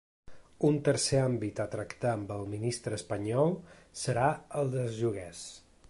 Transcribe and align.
Un 0.69 0.77
tercer 0.87 1.19
àmbit 1.25 1.61
a 1.65 1.67
tractar 1.75 2.13
amb 2.13 2.33
el 2.37 2.49
ministre 2.55 2.99
espanyol 3.03 3.55
serà 4.07 4.33
el 4.63 4.75
dels 4.79 5.01
lloguers. 5.03 5.45